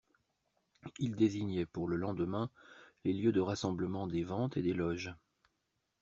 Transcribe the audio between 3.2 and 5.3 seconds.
de rassemblement des Ventes et des Loges.